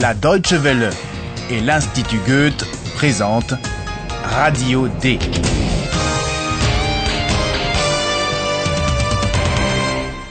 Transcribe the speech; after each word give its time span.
La 0.00 0.14
Deutsche 0.14 0.54
Welle 0.54 0.88
et 1.50 1.60
l'Institut 1.60 2.20
Goethe 2.26 2.64
présentent 2.96 3.52
Radio 4.24 4.88
D. 4.88 5.18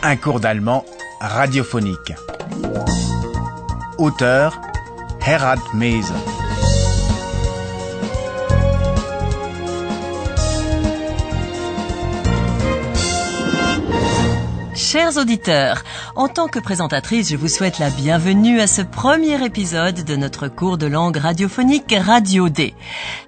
Un 0.02 0.16
cours 0.16 0.40
d'allemand 0.40 0.84
radiophonique. 1.22 2.14
Auteur 4.00 4.60
Herald 5.24 5.62
Mese. 5.76 6.14
Chers 14.92 15.18
auditeurs, 15.18 15.84
en 16.16 16.28
tant 16.28 16.48
que 16.48 16.58
présentatrice, 16.58 17.30
je 17.30 17.36
vous 17.36 17.48
souhaite 17.48 17.78
la 17.78 17.92
bienvenue 17.92 18.60
à 18.60 18.66
ce 18.66 18.82
premier 18.82 19.46
épisode 19.46 20.04
de 20.04 20.16
notre 20.16 20.48
cours 20.48 20.80
de 20.80 20.88
langue 20.88 21.18
radiophonique 21.18 21.94
Radio 21.96 22.50
D. 22.50 22.74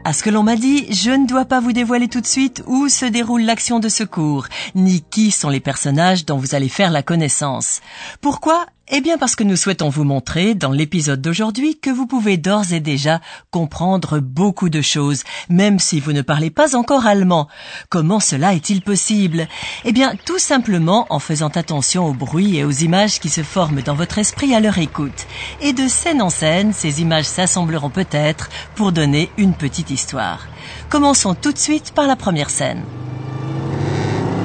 À 0.03 0.11
ce 0.11 0.23
que 0.23 0.31
l'on 0.31 0.41
m'a 0.41 0.55
dit, 0.55 0.91
je 0.91 1.11
ne 1.11 1.27
dois 1.27 1.45
pas 1.45 1.59
vous 1.59 1.71
dévoiler 1.71 2.07
tout 2.07 2.19
de 2.19 2.25
suite 2.25 2.63
où 2.65 2.89
se 2.89 3.05
déroule 3.05 3.43
l'action 3.43 3.77
de 3.77 3.89
ce 3.89 4.03
cours, 4.03 4.47
ni 4.73 5.03
qui 5.03 5.29
sont 5.29 5.49
les 5.49 5.59
personnages 5.59 6.25
dont 6.25 6.37
vous 6.37 6.55
allez 6.55 6.67
faire 6.67 6.89
la 6.89 7.03
connaissance. 7.03 7.81
Pourquoi 8.21 8.65
eh 8.91 9.01
bien 9.01 9.17
parce 9.17 9.35
que 9.35 9.43
nous 9.43 9.55
souhaitons 9.55 9.89
vous 9.89 10.03
montrer 10.03 10.53
dans 10.53 10.71
l'épisode 10.71 11.21
d'aujourd'hui 11.21 11.79
que 11.79 11.89
vous 11.89 12.05
pouvez 12.05 12.35
d'ores 12.35 12.73
et 12.73 12.81
déjà 12.81 13.21
comprendre 13.49 14.19
beaucoup 14.19 14.69
de 14.69 14.81
choses, 14.81 15.23
même 15.49 15.79
si 15.79 16.01
vous 16.01 16.11
ne 16.11 16.21
parlez 16.21 16.49
pas 16.49 16.75
encore 16.75 17.07
allemand. 17.07 17.47
Comment 17.89 18.19
cela 18.19 18.53
est-il 18.53 18.81
possible? 18.81 19.47
Eh 19.85 19.93
bien 19.93 20.13
tout 20.25 20.39
simplement 20.39 21.07
en 21.09 21.19
faisant 21.19 21.47
attention 21.47 22.05
aux 22.05 22.13
bruits 22.13 22.57
et 22.57 22.65
aux 22.65 22.71
images 22.71 23.21
qui 23.21 23.29
se 23.29 23.43
forment 23.43 23.81
dans 23.81 23.95
votre 23.95 24.17
esprit 24.17 24.53
à 24.53 24.59
leur 24.59 24.77
écoute. 24.77 25.25
Et 25.61 25.71
de 25.71 25.87
scène 25.87 26.21
en 26.21 26.29
scène, 26.29 26.73
ces 26.73 27.01
images 27.01 27.25
s'assembleront 27.25 27.89
peut-être 27.89 28.49
pour 28.75 28.91
donner 28.91 29.29
une 29.37 29.53
petite 29.53 29.89
histoire. 29.89 30.47
Commençons 30.89 31.33
tout 31.33 31.53
de 31.53 31.57
suite 31.57 31.93
par 31.93 32.07
la 32.07 32.17
première 32.17 32.49
scène. 32.49 32.83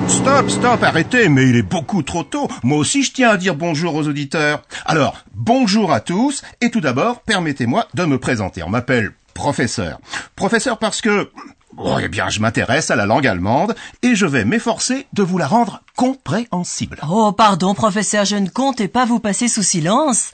Stop, 0.09 0.51
stop, 0.51 0.83
arrêtez, 0.83 1.29
mais 1.29 1.49
il 1.49 1.57
est 1.57 1.63
beaucoup 1.63 2.03
trop 2.03 2.23
tôt. 2.23 2.49
Moi 2.63 2.79
aussi, 2.79 3.03
je 3.03 3.13
tiens 3.13 3.31
à 3.31 3.37
dire 3.37 3.55
bonjour 3.55 3.95
aux 3.95 4.07
auditeurs. 4.07 4.63
Alors, 4.85 5.25
bonjour 5.35 5.93
à 5.93 6.01
tous, 6.01 6.43
et 6.61 6.71
tout 6.71 6.81
d'abord, 6.81 7.21
permettez-moi 7.21 7.87
de 7.95 8.05
me 8.05 8.19
présenter. 8.19 8.63
On 8.63 8.69
m'appelle 8.69 9.13
professeur. 9.35 9.99
Professeur 10.37 10.79
parce 10.79 11.01
que, 11.01 11.31
oh, 11.77 11.99
eh 12.01 12.09
bien, 12.09 12.29
je 12.29 12.41
m'intéresse 12.41 12.91
à 12.91 12.97
la 12.97 13.07
langue 13.07 13.27
allemande, 13.27 13.75
et 14.03 14.15
je 14.15 14.27
vais 14.27 14.45
m'efforcer 14.45 15.07
de 15.13 15.23
vous 15.23 15.39
la 15.39 15.47
rendre 15.47 15.83
compréhensible. 15.97 16.99
Oh, 17.09 17.33
pardon, 17.33 17.75
professeur, 17.75 18.25
je 18.25 18.37
ne 18.37 18.49
comptais 18.49 18.89
pas 18.89 19.07
vous 19.07 19.19
passer 19.21 19.49
sous 19.49 19.63
silence. 19.63 20.31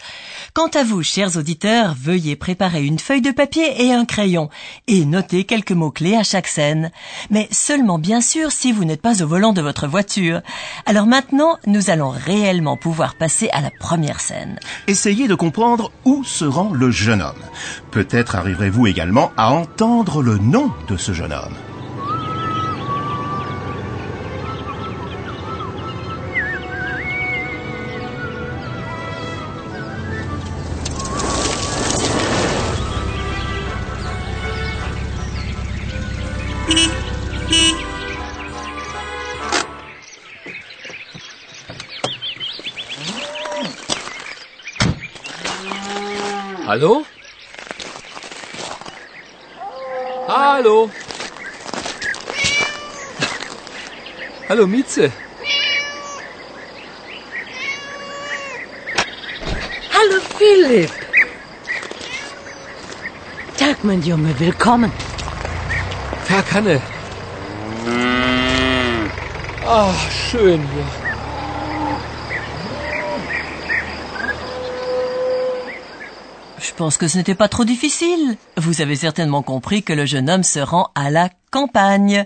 Quant 0.55 0.69
à 0.75 0.85
vous, 0.85 1.03
chers 1.03 1.39
auditeurs, 1.39 1.95
veuillez 1.99 2.37
préparer 2.37 2.85
une 2.85 2.99
feuille 2.99 3.23
de 3.23 3.31
papier 3.31 3.87
et 3.87 3.95
un 3.95 4.05
crayon 4.05 4.51
et 4.87 5.07
noter 5.07 5.45
quelques 5.45 5.73
mots-clés 5.73 6.15
à 6.15 6.25
chaque 6.25 6.47
scène. 6.47 6.91
Mais 7.31 7.49
seulement 7.51 7.99
bien 7.99 8.21
sûr 8.21 8.53
si 8.53 8.71
vous 8.71 8.85
n'êtes 8.85 9.01
pas 9.01 9.23
au 9.23 9.27
volant 9.27 9.55
de 9.55 9.63
votre 9.63 9.87
voiture. 9.87 10.43
Alors 10.85 11.07
maintenant, 11.07 11.57
nous 11.67 11.89
allons 11.89 12.11
réellement 12.11 12.77
pouvoir 12.77 13.15
passer 13.15 13.49
à 13.53 13.63
la 13.63 13.71
première 13.71 14.21
scène. 14.21 14.61
Essayez 14.89 15.27
de 15.27 15.35
comprendre 15.35 15.91
où 16.05 16.23
se 16.23 16.45
rend 16.45 16.71
le 16.75 16.91
jeune 16.91 17.23
homme. 17.23 17.43
Peut-être 17.91 18.37
arriverez-vous 18.37 18.87
également 18.87 19.33
à 19.39 19.53
entendre 19.53 20.23
le 20.23 20.37
nom 20.37 20.71
de 20.87 20.99
ce 20.99 21.15
jeune 21.15 21.33
homme. 21.33 21.57
Hallo? 46.65 47.05
Hallo? 50.29 50.91
Hallo 54.49 54.67
Mieze. 54.67 55.11
Hallo 59.93 60.21
Philipp. 60.39 60.91
Tag, 63.57 63.83
mein 63.83 64.03
Junge, 64.03 64.39
willkommen. 64.39 64.93
Tag, 66.29 66.53
Hanne. 66.53 66.81
Ah, 69.67 69.93
schön 70.11 70.61
hier. 70.61 71.02
Je 76.63 76.73
pense 76.75 76.97
que 76.97 77.09
ce 77.09 77.19
n'était 77.19 77.35
pas 77.35 77.49
trop 77.49 77.65
difficile. 77.65 78.37
Vous 78.57 78.81
avez 78.81 78.95
certainement 78.95 79.43
compris 79.43 79.83
que 79.83 79.93
le 79.93 80.07
jeune 80.07 80.31
homme 80.31 80.45
se 80.45 80.61
rend 80.61 80.91
à 80.95 81.11
la 81.11 81.29
campagne. 81.51 82.25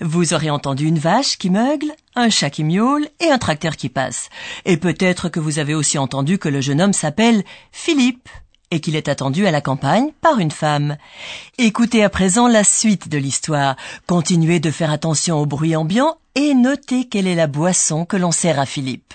Vous 0.00 0.34
aurez 0.34 0.50
entendu 0.50 0.86
une 0.86 0.98
vache 0.98 1.38
qui 1.38 1.50
meugle, 1.50 1.92
un 2.16 2.28
chat 2.28 2.50
qui 2.50 2.64
miaule 2.64 3.08
et 3.20 3.30
un 3.30 3.38
tracteur 3.38 3.76
qui 3.76 3.88
passe. 3.88 4.28
Et 4.64 4.76
peut-être 4.76 5.28
que 5.28 5.38
vous 5.38 5.60
avez 5.60 5.74
aussi 5.74 5.98
entendu 5.98 6.38
que 6.38 6.48
le 6.48 6.60
jeune 6.60 6.80
homme 6.82 6.92
s'appelle 6.92 7.44
Philippe 7.70 8.28
et 8.72 8.80
qu'il 8.80 8.96
est 8.96 9.08
attendu 9.08 9.46
à 9.46 9.52
la 9.52 9.60
campagne 9.60 10.10
par 10.20 10.40
une 10.40 10.50
femme. 10.50 10.96
Écoutez 11.56 12.02
à 12.02 12.10
présent 12.10 12.48
la 12.48 12.64
suite 12.64 13.08
de 13.08 13.18
l'histoire. 13.18 13.76
Continuez 14.08 14.58
de 14.58 14.72
faire 14.72 14.90
attention 14.90 15.38
au 15.38 15.46
bruit 15.46 15.76
ambiant 15.76 16.16
et 16.34 16.54
notez 16.54 17.06
quelle 17.08 17.28
est 17.28 17.36
la 17.36 17.46
boisson 17.46 18.04
que 18.04 18.16
l'on 18.16 18.32
sert 18.32 18.58
à 18.58 18.66
Philippe. 18.66 19.14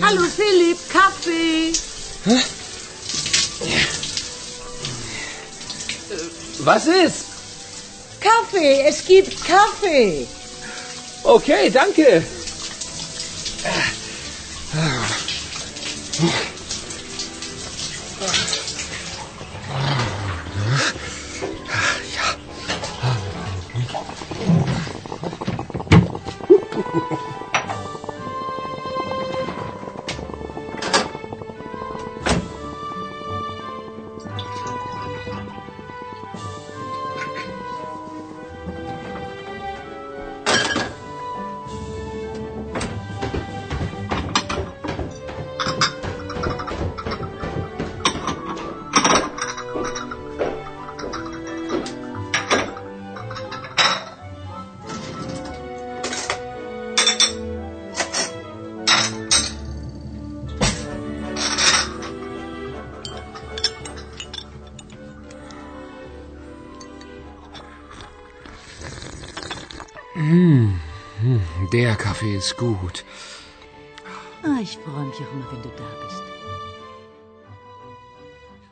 Hallo 0.00 0.22
Philipp, 0.36 0.78
Kaffee. 0.88 1.72
Was 6.60 6.86
ist? 6.86 7.24
Kaffee, 8.20 8.82
es 8.86 9.04
gibt 9.04 9.44
Kaffee. 9.44 10.28
Okay, 11.24 11.70
danke. 11.70 12.22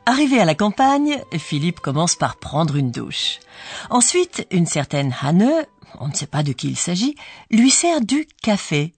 Arrivé 0.05 0.39
à 0.39 0.45
la 0.45 0.55
campagne, 0.55 1.21
Philippe 1.37 1.79
commence 1.79 2.15
par 2.15 2.37
prendre 2.37 2.75
une 2.75 2.91
douche. 2.91 3.39
Ensuite, 3.89 4.47
une 4.51 4.65
certaine 4.65 5.15
Hanne, 5.21 5.65
on 5.99 6.07
ne 6.07 6.13
sait 6.13 6.27
pas 6.27 6.43
de 6.43 6.53
qui 6.53 6.67
il 6.69 6.77
s'agit, 6.77 7.15
lui 7.51 7.71
sert 7.71 8.01
du 8.01 8.27
café. 8.41 8.93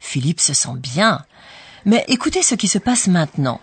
Philippe 0.00 0.40
se 0.40 0.54
sent 0.54 0.76
bien. 0.76 1.24
Mais 1.84 2.04
écoutez 2.08 2.42
ce 2.42 2.54
qui 2.54 2.68
se 2.68 2.78
passe 2.78 3.06
maintenant. 3.06 3.60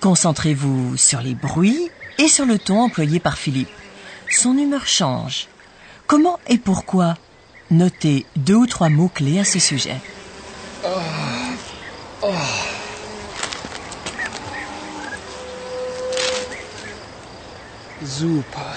Concentrez-vous 0.00 0.96
sur 0.96 1.20
les 1.20 1.34
bruits 1.34 1.90
et 2.18 2.28
sur 2.28 2.46
le 2.46 2.58
ton 2.58 2.80
employé 2.80 3.20
par 3.20 3.38
Philippe. 3.38 3.70
Son 4.30 4.56
humeur 4.56 4.86
change. 4.86 5.48
Comment 6.06 6.38
et 6.48 6.58
pourquoi? 6.58 7.16
Notez 7.72 8.26
deux 8.36 8.56
ou 8.56 8.66
trois 8.66 8.90
mots-clés 8.90 9.40
à 9.40 9.44
ce 9.44 9.58
sujet. 9.58 9.96
Super. 18.04 18.74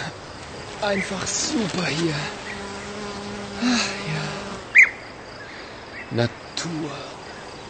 Einfach 0.81 1.27
super 1.27 1.89
hier. 1.89 2.15
Ach, 3.61 3.87
ja. 4.07 4.25
Natur. 6.11 6.89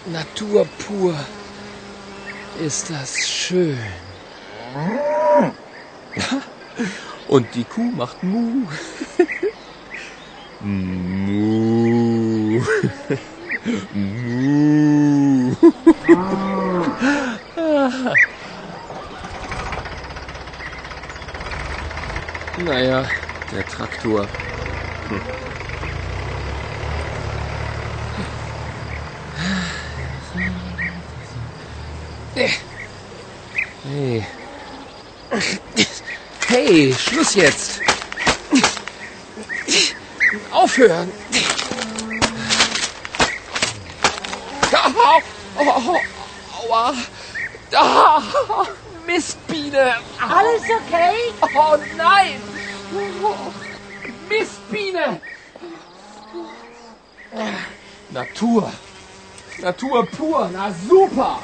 Natur 0.05 0.67
pur. 0.77 1.15
Ist 2.63 2.91
das 2.91 3.27
schön. 3.27 3.79
Und 7.27 7.47
die 7.55 7.63
Kuh 7.63 7.91
macht 7.97 8.21
Mu. 8.21 8.67
Naja, 22.57 23.05
der 23.51 23.67
Traktor. 23.67 24.27
Hey. 33.83 34.25
Hey, 36.47 36.95
Schluss 36.97 37.35
jetzt. 37.35 37.84
Aufhören. 40.75 41.09
Au, 44.83 45.63
au, 45.63 46.01
aua. 46.67 46.93
Ah, 47.73 48.21
Mistbiene. 49.07 49.95
Alles 50.19 50.63
okay? 50.63 51.31
Oh 51.55 51.77
nein! 51.95 52.41
Mistbiene! 54.29 55.21
Natur. 58.11 58.69
Natur 59.61 60.05
pur. 60.07 60.49
Na 60.49 60.73
super. 60.73 61.39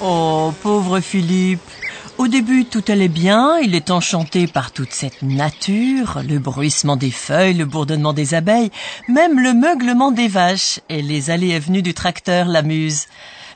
Oh, 0.00 0.54
pauvre 0.62 1.00
Philippe. 1.00 1.79
Au 2.20 2.28
début, 2.28 2.66
tout 2.66 2.84
allait 2.88 3.08
bien, 3.08 3.56
il 3.60 3.74
est 3.74 3.90
enchanté 3.90 4.46
par 4.46 4.72
toute 4.72 4.92
cette 4.92 5.22
nature, 5.22 6.20
le 6.22 6.38
bruissement 6.38 6.96
des 6.96 7.10
feuilles, 7.10 7.54
le 7.54 7.64
bourdonnement 7.64 8.12
des 8.12 8.34
abeilles, 8.34 8.70
même 9.08 9.40
le 9.40 9.54
meuglement 9.54 10.12
des 10.12 10.28
vaches 10.28 10.80
et 10.90 11.00
les 11.00 11.30
allées 11.30 11.52
et 11.52 11.58
venues 11.58 11.80
du 11.80 11.94
tracteur 11.94 12.46
l'amusent. 12.46 13.06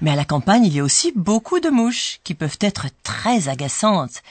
Mais 0.00 0.12
à 0.12 0.16
la 0.16 0.24
campagne, 0.24 0.64
il 0.64 0.74
y 0.74 0.80
a 0.80 0.82
aussi 0.82 1.12
beaucoup 1.14 1.60
de 1.60 1.68
mouches 1.68 2.20
qui 2.24 2.32
peuvent 2.32 2.56
être 2.62 2.86
très 3.02 3.50
agaçantes. 3.50 4.22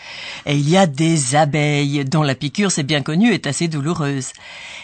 Et 0.47 0.55
il 0.55 0.67
y 0.67 0.77
a 0.77 0.87
des 0.87 1.35
abeilles 1.35 2.03
dont 2.03 2.23
la 2.23 2.33
piqûre, 2.33 2.71
c'est 2.71 2.81
bien 2.81 3.03
connu, 3.03 3.33
est 3.33 3.45
assez 3.45 3.67
douloureuse. 3.67 4.33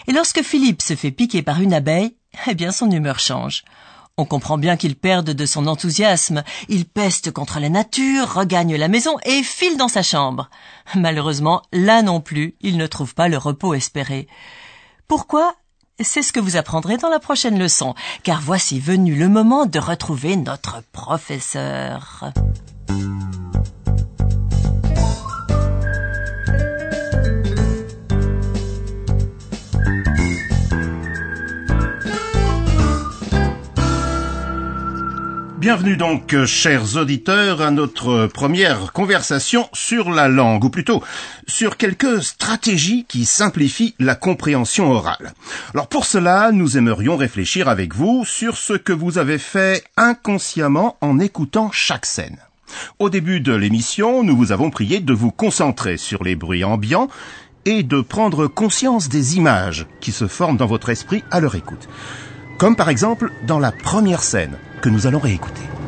Et 0.06 0.12
lorsque 0.12 0.42
Philippe 0.42 0.80
se 0.80 0.94
fait 0.94 1.10
piquer 1.10 1.42
par 1.42 1.60
une 1.60 1.74
abeille, 1.74 2.14
eh 2.46 2.54
bien 2.54 2.70
son 2.70 2.88
humeur 2.88 3.18
change. 3.18 3.64
On 4.20 4.26
comprend 4.26 4.58
bien 4.58 4.76
qu'il 4.76 4.96
perde 4.96 5.30
de 5.30 5.46
son 5.46 5.66
enthousiasme. 5.66 6.42
Il 6.68 6.84
peste 6.84 7.30
contre 7.30 7.58
la 7.58 7.70
nature, 7.70 8.34
regagne 8.34 8.76
la 8.76 8.88
maison 8.88 9.16
et 9.24 9.42
file 9.42 9.78
dans 9.78 9.88
sa 9.88 10.02
chambre. 10.02 10.50
Malheureusement, 10.94 11.62
là 11.72 12.02
non 12.02 12.20
plus, 12.20 12.54
il 12.60 12.76
ne 12.76 12.86
trouve 12.86 13.14
pas 13.14 13.28
le 13.28 13.38
repos 13.38 13.72
espéré. 13.72 14.28
Pourquoi? 15.08 15.54
C'est 16.00 16.20
ce 16.20 16.34
que 16.34 16.40
vous 16.40 16.58
apprendrez 16.58 16.98
dans 16.98 17.08
la 17.08 17.18
prochaine 17.18 17.58
leçon, 17.58 17.94
car 18.22 18.42
voici 18.42 18.78
venu 18.78 19.14
le 19.14 19.30
moment 19.30 19.64
de 19.64 19.78
retrouver 19.78 20.36
notre 20.36 20.82
professeur. 20.92 22.30
Bienvenue 35.60 35.98
donc, 35.98 36.32
euh, 36.32 36.46
chers 36.46 36.96
auditeurs, 36.96 37.60
à 37.60 37.70
notre 37.70 38.26
première 38.28 38.94
conversation 38.94 39.68
sur 39.74 40.10
la 40.10 40.26
langue, 40.26 40.64
ou 40.64 40.70
plutôt 40.70 41.02
sur 41.46 41.76
quelques 41.76 42.22
stratégies 42.22 43.04
qui 43.06 43.26
simplifient 43.26 43.94
la 43.98 44.14
compréhension 44.14 44.90
orale. 44.90 45.34
Alors 45.74 45.86
pour 45.86 46.06
cela, 46.06 46.50
nous 46.50 46.78
aimerions 46.78 47.18
réfléchir 47.18 47.68
avec 47.68 47.94
vous 47.94 48.24
sur 48.24 48.56
ce 48.56 48.72
que 48.72 48.94
vous 48.94 49.18
avez 49.18 49.36
fait 49.36 49.84
inconsciemment 49.98 50.96
en 51.02 51.18
écoutant 51.18 51.70
chaque 51.70 52.06
scène. 52.06 52.38
Au 52.98 53.10
début 53.10 53.40
de 53.40 53.52
l'émission, 53.52 54.24
nous 54.24 54.38
vous 54.38 54.52
avons 54.52 54.70
prié 54.70 55.00
de 55.00 55.12
vous 55.12 55.30
concentrer 55.30 55.98
sur 55.98 56.24
les 56.24 56.36
bruits 56.36 56.64
ambiants 56.64 57.08
et 57.66 57.82
de 57.82 58.00
prendre 58.00 58.46
conscience 58.46 59.10
des 59.10 59.36
images 59.36 59.86
qui 60.00 60.12
se 60.12 60.26
forment 60.26 60.56
dans 60.56 60.64
votre 60.64 60.88
esprit 60.88 61.22
à 61.30 61.38
leur 61.38 61.54
écoute. 61.54 61.86
Comme 62.56 62.76
par 62.76 62.88
exemple 62.88 63.30
dans 63.46 63.58
la 63.58 63.72
première 63.72 64.22
scène 64.22 64.56
que 64.80 64.88
nous 64.88 65.06
allons 65.06 65.18
réécouter. 65.18 65.79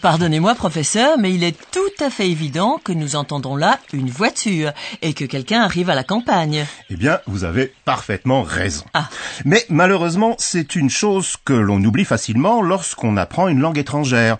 Pardonnez-moi, 0.00 0.54
professeur, 0.54 1.18
mais 1.18 1.34
il 1.34 1.44
est 1.44 1.56
tout 1.70 1.80
à 2.04 2.08
fait 2.08 2.30
évident 2.30 2.80
que 2.82 2.92
nous 2.92 3.16
entendons 3.16 3.54
là 3.54 3.78
une 3.92 4.08
voiture 4.08 4.72
et 5.02 5.12
que 5.12 5.26
quelqu'un 5.26 5.60
arrive 5.60 5.90
à 5.90 5.94
la 5.94 6.04
campagne. 6.04 6.64
Eh 6.88 6.96
bien, 6.96 7.20
vous 7.26 7.44
avez 7.44 7.74
parfaitement 7.84 8.42
raison. 8.42 8.84
Ah. 8.94 9.10
Mais 9.44 9.66
malheureusement, 9.68 10.36
c'est 10.38 10.74
une 10.74 10.88
chose 10.88 11.36
que 11.44 11.52
l'on 11.52 11.84
oublie 11.84 12.06
facilement 12.06 12.62
lorsqu'on 12.62 13.18
apprend 13.18 13.48
une 13.48 13.60
langue 13.60 13.76
étrangère. 13.76 14.38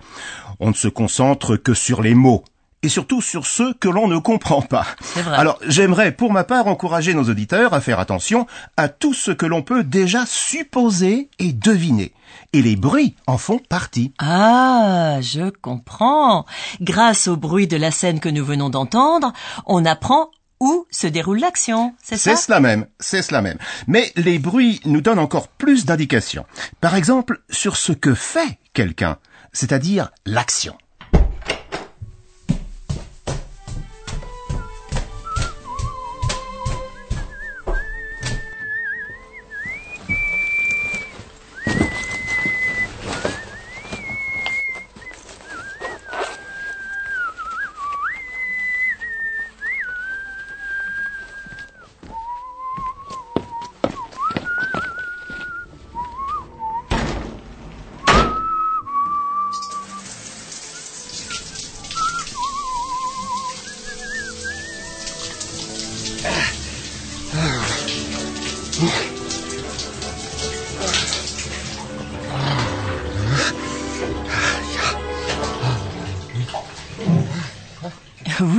On 0.60 0.70
ne 0.70 0.74
se 0.74 0.88
concentre 0.88 1.56
que 1.56 1.74
sur 1.74 2.00
les 2.00 2.14
mots. 2.14 2.44
Et 2.82 2.88
surtout 2.88 3.20
sur 3.20 3.46
ceux 3.46 3.74
que 3.74 3.88
l'on 3.88 4.08
ne 4.08 4.16
comprend 4.16 4.62
pas. 4.62 4.86
Vrai. 5.14 5.36
Alors, 5.36 5.58
j'aimerais 5.66 6.12
pour 6.12 6.32
ma 6.32 6.44
part 6.44 6.66
encourager 6.66 7.12
nos 7.12 7.28
auditeurs 7.28 7.74
à 7.74 7.80
faire 7.82 8.00
attention 8.00 8.46
à 8.78 8.88
tout 8.88 9.12
ce 9.12 9.30
que 9.30 9.44
l'on 9.44 9.62
peut 9.62 9.84
déjà 9.84 10.24
supposer 10.26 11.28
et 11.38 11.52
deviner. 11.52 12.14
Et 12.54 12.62
les 12.62 12.76
bruits 12.76 13.16
en 13.26 13.36
font 13.36 13.58
partie. 13.58 14.14
Ah, 14.18 15.18
je 15.20 15.50
comprends. 15.50 16.46
Grâce 16.80 17.28
au 17.28 17.36
bruit 17.36 17.66
de 17.66 17.76
la 17.76 17.90
scène 17.90 18.18
que 18.18 18.30
nous 18.30 18.44
venons 18.44 18.70
d'entendre, 18.70 19.32
on 19.66 19.84
apprend 19.84 20.30
où 20.60 20.86
se 20.90 21.06
déroule 21.06 21.40
l'action, 21.40 21.94
c'est 22.02 22.16
ça? 22.16 22.36
C'est 22.36 22.42
cela 22.44 22.60
même, 22.60 22.86
c'est 22.98 23.22
cela 23.22 23.40
même. 23.40 23.58
Mais 23.86 24.12
les 24.16 24.38
bruits 24.38 24.80
nous 24.84 25.00
donnent 25.00 25.18
encore 25.18 25.48
plus 25.48 25.86
d'indications. 25.86 26.44
Par 26.80 26.94
exemple, 26.94 27.42
sur 27.48 27.76
ce 27.76 27.92
que 27.92 28.14
fait 28.14 28.58
quelqu'un, 28.74 29.16
c'est-à-dire 29.52 30.10
l'action. 30.26 30.76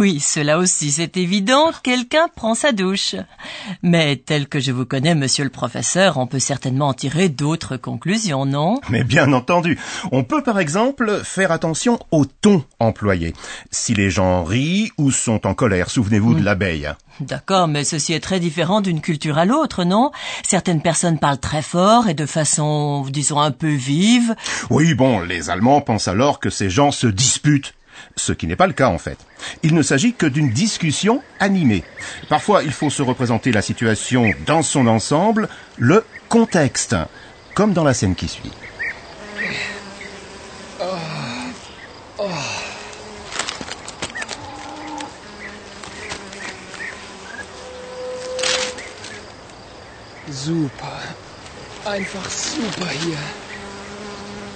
Oui, 0.01 0.19
cela 0.19 0.57
aussi, 0.57 0.89
c'est 0.89 1.15
évident, 1.15 1.69
quelqu'un 1.83 2.27
prend 2.35 2.55
sa 2.55 2.71
douche. 2.71 3.13
Mais 3.83 4.15
tel 4.15 4.47
que 4.47 4.59
je 4.59 4.71
vous 4.71 4.83
connais, 4.83 5.13
monsieur 5.13 5.43
le 5.43 5.51
professeur, 5.51 6.17
on 6.17 6.25
peut 6.25 6.39
certainement 6.39 6.87
en 6.87 6.95
tirer 6.95 7.29
d'autres 7.29 7.77
conclusions, 7.77 8.47
non? 8.47 8.81
Mais 8.89 9.03
bien 9.03 9.31
entendu, 9.31 9.77
on 10.11 10.23
peut 10.23 10.41
par 10.41 10.57
exemple 10.57 11.21
faire 11.23 11.51
attention 11.51 11.99
au 12.09 12.25
ton 12.25 12.65
employé. 12.79 13.35
Si 13.69 13.93
les 13.93 14.09
gens 14.09 14.43
rient 14.43 14.89
ou 14.97 15.11
sont 15.11 15.45
en 15.45 15.53
colère, 15.53 15.91
souvenez-vous 15.91 16.33
de 16.33 16.43
l'abeille. 16.43 16.89
D'accord, 17.19 17.67
mais 17.67 17.83
ceci 17.83 18.13
est 18.13 18.21
très 18.21 18.39
différent 18.39 18.81
d'une 18.81 19.01
culture 19.01 19.37
à 19.37 19.45
l'autre, 19.45 19.83
non? 19.83 20.09
Certaines 20.41 20.81
personnes 20.81 21.19
parlent 21.19 21.37
très 21.37 21.61
fort 21.61 22.09
et 22.09 22.15
de 22.15 22.25
façon, 22.25 23.05
disons, 23.07 23.39
un 23.39 23.51
peu 23.51 23.69
vive. 23.69 24.35
Oui, 24.71 24.95
bon, 24.95 25.19
les 25.19 25.51
Allemands 25.51 25.81
pensent 25.81 26.07
alors 26.07 26.39
que 26.39 26.49
ces 26.49 26.71
gens 26.71 26.91
se 26.91 27.05
disputent. 27.05 27.75
Ce 28.15 28.33
qui 28.33 28.47
n'est 28.47 28.55
pas 28.55 28.67
le 28.67 28.73
cas 28.73 28.87
en 28.87 28.97
fait. 28.97 29.17
Il 29.63 29.73
ne 29.73 29.81
s'agit 29.81 30.13
que 30.13 30.25
d'une 30.25 30.51
discussion 30.51 31.21
animée. 31.39 31.83
Parfois, 32.29 32.63
il 32.63 32.71
faut 32.71 32.89
se 32.89 33.01
représenter 33.01 33.51
la 33.51 33.61
situation 33.61 34.31
dans 34.45 34.61
son 34.61 34.87
ensemble, 34.87 35.49
le 35.77 36.03
contexte, 36.29 36.95
comme 37.53 37.73
dans 37.73 37.83
la 37.83 37.93
scène 37.93 38.15
qui 38.15 38.27
suit. 38.27 38.51
Super. 50.31 51.01
Einfach 51.85 52.29
super 52.29 52.91
hier. 52.93 53.17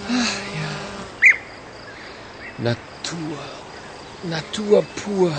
Ah, 0.09 0.13
ja. 2.63 2.75
Natur. 3.05 3.37
Natur 4.23 4.83
pur. 4.95 5.31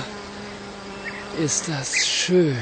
Ist 1.42 1.68
das 1.68 2.06
schön. 2.06 2.56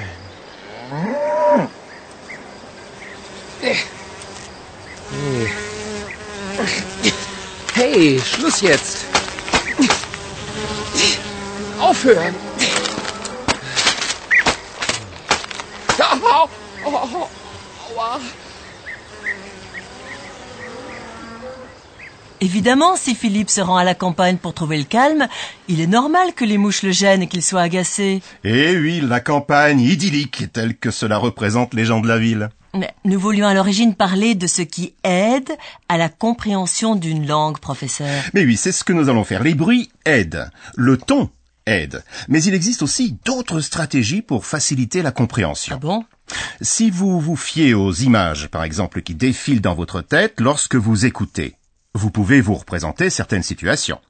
Hey. 3.61 3.76
Hey, 7.75 8.20
Schluss 8.25 8.62
jetzt. 8.62 9.04
Aufhören. 11.78 12.34
Évidemment, 22.45 22.95
si 22.95 23.15
Philippe 23.15 23.49
se 23.49 23.63
rend 23.63 23.79
à 23.79 23.85
la 23.85 23.95
campagne 23.95 24.37
pour 24.37 24.53
trouver 24.53 24.77
le 24.77 24.85
calme, 24.85 25.29
il 25.67 25.81
est 25.81 25.87
normal 25.87 26.35
que 26.35 26.45
les 26.45 26.59
mouches 26.59 26.83
le 26.83 26.93
gênent 26.93 27.23
et 27.23 27.27
qu'il 27.27 27.43
soit 27.43 27.63
agacé. 27.63 28.21
Et 28.45 28.77
oui, 28.77 29.01
la 29.01 29.21
campagne 29.21 29.81
idyllique, 29.81 30.53
telle 30.53 30.77
que 30.77 30.91
cela 30.91 31.17
représente 31.17 31.73
les 31.73 31.87
gens 31.87 32.01
de 32.01 32.07
la 32.07 32.19
ville. 32.19 32.51
Mais 32.75 32.93
Nous 33.07 33.19
voulions 33.19 33.47
à 33.47 33.55
l'origine 33.55 33.95
parler 33.95 34.35
de 34.35 34.47
ce 34.47 34.61
qui 34.61 34.93
aide 35.05 35.51
à 35.89 35.97
la 35.97 36.11
compréhension 36.11 36.97
d'une 36.97 37.27
langue, 37.27 37.61
professeur. 37.61 38.23
Mais 38.35 38.45
oui, 38.45 38.59
c'est 38.59 38.73
ce 38.73 38.85
que 38.85 38.93
nous 38.93 39.09
allons 39.09 39.25
faire. 39.25 39.43
Les 39.43 39.55
bruits 39.55 39.89
aident. 40.05 40.51
Le 40.77 40.99
ton 40.99 41.31
aide. 41.65 42.05
Mais 42.29 42.43
il 42.43 42.53
existe 42.53 42.83
aussi 42.83 43.17
d'autres 43.25 43.61
stratégies 43.63 44.21
pour 44.21 44.45
faciliter 44.45 45.01
la 45.01 45.13
compréhension. 45.13 45.77
Ah 45.77 45.79
bon? 45.79 46.05
Si 46.61 46.91
vous 46.91 47.21
vous 47.21 47.37
fiez 47.37 47.73
aux 47.73 47.93
images, 47.95 48.49
par 48.49 48.65
exemple, 48.65 49.01
qui 49.01 49.15
défilent 49.15 49.63
dans 49.63 49.75
votre 49.75 50.03
tête 50.03 50.41
lorsque 50.41 50.77
vous 50.77 51.07
écoutez, 51.07 51.55
vous 51.95 52.11
pouvez 52.11 52.41
vous 52.41 52.55
représenter 52.55 53.09
certaines 53.09 53.43
situations. 53.43 54.01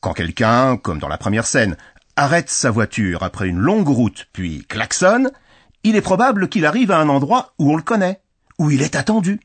Quand 0.00 0.12
quelqu'un, 0.12 0.76
comme 0.76 0.98
dans 0.98 1.08
la 1.08 1.18
première 1.18 1.46
scène, 1.46 1.76
arrête 2.16 2.50
sa 2.50 2.70
voiture 2.70 3.22
après 3.22 3.48
une 3.48 3.58
longue 3.58 3.88
route 3.88 4.26
puis 4.32 4.64
klaxonne, 4.68 5.30
il 5.84 5.96
est 5.96 6.02
probable 6.02 6.48
qu'il 6.48 6.66
arrive 6.66 6.90
à 6.90 6.98
un 6.98 7.08
endroit 7.08 7.54
où 7.58 7.72
on 7.72 7.76
le 7.76 7.82
connaît, 7.82 8.20
où 8.58 8.70
il 8.70 8.82
est 8.82 8.96
attendu. 8.96 9.40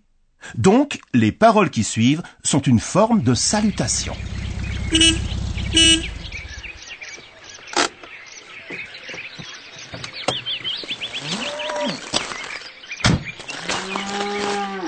Donc, 0.55 1.00
les 1.13 1.32
paroles 1.32 1.70
qui 1.70 1.84
suivent 1.84 2.22
sont 2.43 2.60
une 2.60 2.79
forme 2.79 3.22
de 3.22 3.34
salutation. 3.34 4.13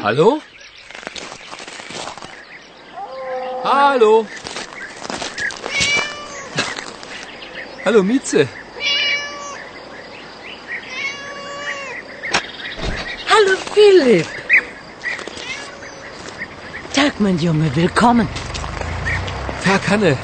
Hallo? 0.03 0.41
Hallo? 3.65 4.27
Hallo, 7.83 8.03
Mieze. 8.03 8.47
Hallo 13.27 13.57
Philipp. 13.73 14.27
Tag, 16.93 17.19
mein 17.19 17.39
Junge, 17.39 17.75
willkommen. 17.75 18.27
Tag, 19.63 19.89
Hanne. 19.89 20.15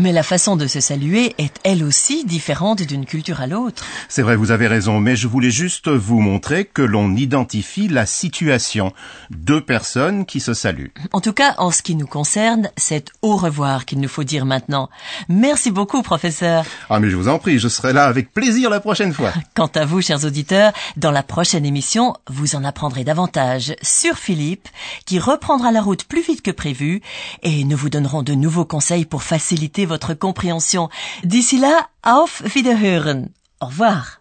Mais 0.00 0.12
la 0.12 0.22
façon 0.22 0.54
de 0.54 0.68
se 0.68 0.78
saluer 0.78 1.34
est 1.38 1.56
elle 1.64 1.82
aussi 1.82 2.24
différente 2.24 2.82
d'une 2.82 3.04
culture 3.04 3.40
à 3.40 3.48
l'autre. 3.48 3.84
C'est 4.08 4.22
vrai, 4.22 4.36
vous 4.36 4.52
avez 4.52 4.68
raison, 4.68 5.00
mais 5.00 5.16
je 5.16 5.26
voulais 5.26 5.50
juste 5.50 5.88
vous 5.88 6.20
montrer 6.20 6.66
que 6.66 6.82
l'on 6.82 7.16
identifie 7.16 7.88
la 7.88 8.06
situation. 8.06 8.92
Deux 9.30 9.60
personnes 9.60 10.24
qui 10.24 10.38
se 10.38 10.54
saluent. 10.54 10.92
En 11.10 11.20
tout 11.20 11.32
cas, 11.32 11.56
en 11.58 11.72
ce 11.72 11.82
qui 11.82 11.96
nous 11.96 12.06
concerne, 12.06 12.70
c'est 12.76 13.10
au 13.22 13.36
revoir 13.36 13.86
qu'il 13.86 13.98
nous 13.98 14.08
faut 14.08 14.22
dire 14.22 14.46
maintenant. 14.46 14.88
Merci 15.28 15.72
beaucoup, 15.72 16.02
professeur. 16.02 16.64
Ah 16.90 17.00
mais 17.00 17.10
je 17.10 17.16
vous 17.16 17.26
en 17.26 17.40
prie, 17.40 17.58
je 17.58 17.66
serai 17.66 17.92
là 17.92 18.04
avec 18.04 18.32
plaisir 18.32 18.70
la 18.70 18.78
prochaine 18.78 19.12
fois. 19.12 19.32
Quant 19.56 19.70
à 19.74 19.84
vous, 19.84 20.00
chers 20.00 20.24
auditeurs, 20.24 20.72
dans 20.96 21.10
la 21.10 21.24
prochaine 21.24 21.66
émission, 21.66 22.14
vous 22.28 22.54
en 22.54 22.62
apprendrez 22.62 23.02
davantage 23.02 23.74
sur 23.82 24.16
Philippe, 24.16 24.68
qui 25.06 25.18
reprendra 25.18 25.72
la 25.72 25.82
route 25.82 26.04
plus 26.04 26.22
vite 26.22 26.42
que 26.42 26.52
prévu, 26.52 27.02
et 27.42 27.64
nous 27.64 27.76
vous 27.76 27.90
donnerons 27.90 28.22
de 28.22 28.34
nouveaux 28.34 28.64
conseils 28.64 29.04
pour 29.04 29.24
faciliter 29.24 29.87
votre 29.88 30.14
compréhension. 30.14 30.88
D'ici 31.24 31.58
là, 31.58 31.88
auf 32.04 32.42
Wiederhören. 32.54 33.28
Au 33.60 33.66
revoir. 33.66 34.20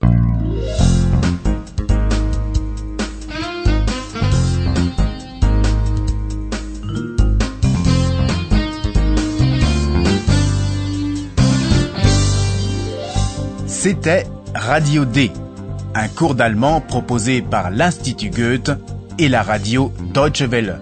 C'était 13.68 14.26
Radio 14.56 15.06
D, 15.06 15.32
un 15.94 16.08
cours 16.08 16.36
d'allemand 16.36 16.82
proposé 16.82 17.42
par 17.42 17.70
l'Institut 17.70 18.32
Goethe 18.32 18.72
et 19.20 19.30
la 19.30 19.44
radio 19.44 19.94
Deutsche 20.14 20.42
Welle. 20.42 20.82